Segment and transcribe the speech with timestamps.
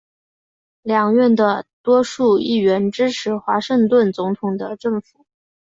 [0.81, 5.27] 两院的多数议员支持华盛顿总统的政府。